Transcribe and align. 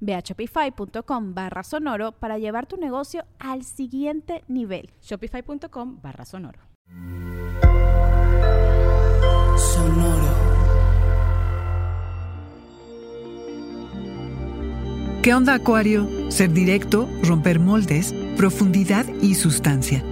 Ve 0.00 0.14
a 0.14 0.20
shopify.com 0.20 1.34
barra 1.34 1.62
sonoro 1.62 2.12
para 2.12 2.38
llevar 2.38 2.66
tu 2.66 2.76
negocio 2.76 3.24
al 3.38 3.64
siguiente 3.64 4.44
nivel. 4.48 4.90
Shopify.com 5.02 6.00
barra 6.02 6.24
sonoro. 6.24 6.60
Sonoro. 9.56 10.48
¿Qué 15.22 15.34
onda 15.34 15.54
Acuario? 15.54 16.30
Ser 16.30 16.52
directo, 16.52 17.08
romper 17.22 17.58
moldes, 17.58 18.14
profundidad 18.36 19.04
y 19.20 19.34
sustancia. 19.34 20.02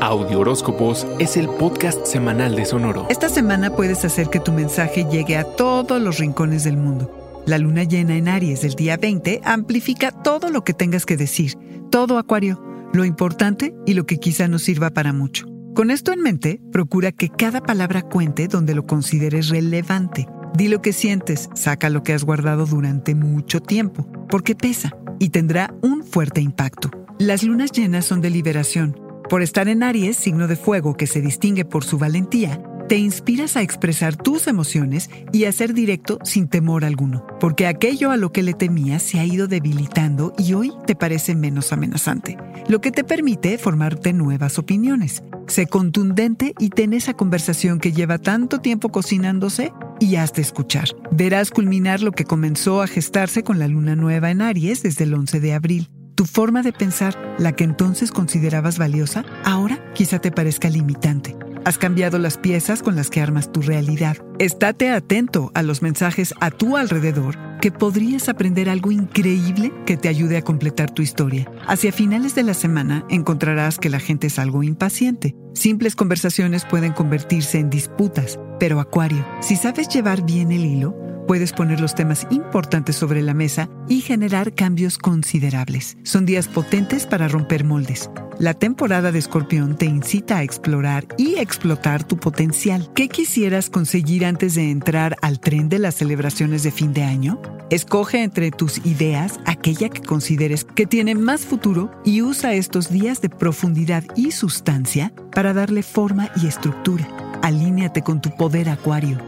Audio 0.00 0.38
Horóscopos 0.38 1.08
es 1.18 1.36
el 1.36 1.48
podcast 1.48 2.06
semanal 2.06 2.54
de 2.54 2.64
Sonoro. 2.64 3.06
Esta 3.10 3.28
semana 3.28 3.74
puedes 3.74 4.04
hacer 4.04 4.30
que 4.30 4.38
tu 4.38 4.52
mensaje 4.52 5.04
llegue 5.10 5.36
a 5.36 5.42
todos 5.42 6.00
los 6.00 6.18
rincones 6.18 6.62
del 6.62 6.76
mundo. 6.76 7.42
La 7.46 7.58
luna 7.58 7.82
llena 7.82 8.16
en 8.16 8.28
Aries 8.28 8.62
del 8.62 8.74
día 8.74 8.96
20 8.96 9.40
amplifica 9.44 10.12
todo 10.12 10.50
lo 10.50 10.62
que 10.62 10.72
tengas 10.72 11.04
que 11.04 11.16
decir, 11.16 11.54
todo 11.90 12.18
Acuario, 12.18 12.62
lo 12.92 13.04
importante 13.04 13.74
y 13.86 13.94
lo 13.94 14.06
que 14.06 14.18
quizá 14.18 14.46
no 14.46 14.60
sirva 14.60 14.90
para 14.90 15.12
mucho. 15.12 15.46
Con 15.74 15.90
esto 15.90 16.12
en 16.12 16.22
mente, 16.22 16.60
procura 16.70 17.10
que 17.10 17.28
cada 17.28 17.60
palabra 17.60 18.02
cuente 18.02 18.46
donde 18.46 18.76
lo 18.76 18.86
consideres 18.86 19.48
relevante. 19.48 20.28
Di 20.54 20.68
lo 20.68 20.80
que 20.80 20.92
sientes, 20.92 21.48
saca 21.54 21.90
lo 21.90 22.04
que 22.04 22.12
has 22.12 22.22
guardado 22.22 22.66
durante 22.66 23.16
mucho 23.16 23.60
tiempo, 23.60 24.06
porque 24.28 24.54
pesa 24.54 24.92
y 25.18 25.30
tendrá 25.30 25.74
un 25.82 26.04
fuerte 26.04 26.40
impacto. 26.40 26.90
Las 27.18 27.42
lunas 27.42 27.72
llenas 27.72 28.04
son 28.04 28.20
de 28.20 28.30
liberación 28.30 29.07
por 29.28 29.42
estar 29.42 29.68
en 29.68 29.82
Aries, 29.82 30.16
signo 30.16 30.48
de 30.48 30.56
fuego 30.56 30.96
que 30.96 31.06
se 31.06 31.20
distingue 31.20 31.64
por 31.64 31.84
su 31.84 31.98
valentía, 31.98 32.62
te 32.88 32.96
inspiras 32.96 33.56
a 33.56 33.62
expresar 33.62 34.16
tus 34.16 34.46
emociones 34.46 35.10
y 35.30 35.44
a 35.44 35.52
ser 35.52 35.74
directo 35.74 36.18
sin 36.24 36.48
temor 36.48 36.86
alguno, 36.86 37.26
porque 37.38 37.66
aquello 37.66 38.10
a 38.10 38.16
lo 38.16 38.32
que 38.32 38.42
le 38.42 38.54
temías 38.54 39.02
se 39.02 39.20
ha 39.20 39.26
ido 39.26 39.46
debilitando 39.46 40.32
y 40.38 40.54
hoy 40.54 40.72
te 40.86 40.96
parece 40.96 41.34
menos 41.34 41.72
amenazante, 41.72 42.38
lo 42.66 42.80
que 42.80 42.90
te 42.90 43.04
permite 43.04 43.58
formarte 43.58 44.14
nuevas 44.14 44.58
opiniones. 44.58 45.22
Sé 45.46 45.66
contundente 45.66 46.54
y 46.58 46.70
ten 46.70 46.94
esa 46.94 47.14
conversación 47.14 47.78
que 47.78 47.92
lleva 47.92 48.18
tanto 48.18 48.60
tiempo 48.60 48.88
cocinándose 48.90 49.72
y 50.00 50.16
hazte 50.16 50.40
escuchar. 50.40 50.88
Verás 51.10 51.50
culminar 51.50 52.00
lo 52.00 52.12
que 52.12 52.24
comenzó 52.24 52.80
a 52.80 52.86
gestarse 52.86 53.42
con 53.42 53.58
la 53.58 53.68
luna 53.68 53.96
nueva 53.96 54.30
en 54.30 54.40
Aries 54.40 54.82
desde 54.82 55.04
el 55.04 55.14
11 55.14 55.40
de 55.40 55.52
abril. 55.52 55.90
Tu 56.18 56.26
forma 56.26 56.62
de 56.62 56.72
pensar, 56.72 57.16
la 57.38 57.52
que 57.52 57.62
entonces 57.62 58.10
considerabas 58.10 58.76
valiosa, 58.76 59.24
ahora 59.44 59.78
quizá 59.94 60.18
te 60.18 60.32
parezca 60.32 60.68
limitante. 60.68 61.36
Has 61.64 61.78
cambiado 61.78 62.18
las 62.18 62.38
piezas 62.38 62.82
con 62.82 62.96
las 62.96 63.08
que 63.08 63.20
armas 63.20 63.52
tu 63.52 63.62
realidad. 63.62 64.16
Estate 64.40 64.90
atento 64.90 65.52
a 65.54 65.62
los 65.62 65.80
mensajes 65.80 66.34
a 66.40 66.50
tu 66.50 66.76
alrededor 66.76 67.38
que 67.60 67.70
podrías 67.70 68.28
aprender 68.28 68.68
algo 68.68 68.90
increíble 68.90 69.72
que 69.86 69.96
te 69.96 70.08
ayude 70.08 70.36
a 70.36 70.42
completar 70.42 70.90
tu 70.90 71.02
historia. 71.02 71.48
Hacia 71.68 71.92
finales 71.92 72.34
de 72.34 72.42
la 72.42 72.54
semana 72.54 73.04
encontrarás 73.08 73.78
que 73.78 73.88
la 73.88 74.00
gente 74.00 74.26
es 74.26 74.40
algo 74.40 74.64
impaciente. 74.64 75.36
Simples 75.54 75.94
conversaciones 75.94 76.64
pueden 76.64 76.94
convertirse 76.94 77.60
en 77.60 77.70
disputas, 77.70 78.40
pero 78.58 78.80
Acuario, 78.80 79.24
si 79.40 79.54
sabes 79.54 79.88
llevar 79.88 80.26
bien 80.26 80.50
el 80.50 80.64
hilo, 80.64 80.96
Puedes 81.28 81.52
poner 81.52 81.78
los 81.78 81.94
temas 81.94 82.26
importantes 82.30 82.96
sobre 82.96 83.20
la 83.20 83.34
mesa 83.34 83.68
y 83.86 84.00
generar 84.00 84.54
cambios 84.54 84.96
considerables. 84.96 85.98
Son 86.02 86.24
días 86.24 86.48
potentes 86.48 87.06
para 87.06 87.28
romper 87.28 87.64
moldes. 87.64 88.08
La 88.38 88.54
temporada 88.54 89.12
de 89.12 89.18
Escorpión 89.18 89.76
te 89.76 89.84
incita 89.84 90.38
a 90.38 90.42
explorar 90.42 91.06
y 91.18 91.34
explotar 91.34 92.02
tu 92.02 92.16
potencial. 92.16 92.88
¿Qué 92.94 93.10
quisieras 93.10 93.68
conseguir 93.68 94.24
antes 94.24 94.54
de 94.54 94.70
entrar 94.70 95.16
al 95.20 95.38
tren 95.38 95.68
de 95.68 95.78
las 95.78 95.96
celebraciones 95.96 96.62
de 96.62 96.70
fin 96.70 96.94
de 96.94 97.02
año? 97.02 97.42
Escoge 97.68 98.22
entre 98.22 98.50
tus 98.50 98.78
ideas 98.86 99.38
aquella 99.44 99.90
que 99.90 100.00
consideres 100.00 100.64
que 100.64 100.86
tiene 100.86 101.14
más 101.14 101.44
futuro 101.44 101.90
y 102.06 102.22
usa 102.22 102.54
estos 102.54 102.88
días 102.88 103.20
de 103.20 103.28
profundidad 103.28 104.02
y 104.16 104.30
sustancia 104.30 105.12
para 105.34 105.52
darle 105.52 105.82
forma 105.82 106.30
y 106.42 106.46
estructura. 106.46 107.06
Alíneate 107.42 108.00
con 108.00 108.22
tu 108.22 108.34
poder 108.34 108.70
acuario. 108.70 109.27